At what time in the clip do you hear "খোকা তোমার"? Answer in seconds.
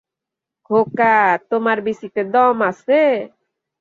0.69-1.77